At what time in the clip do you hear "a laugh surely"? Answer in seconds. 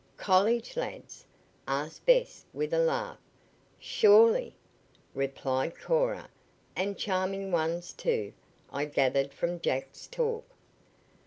2.73-4.55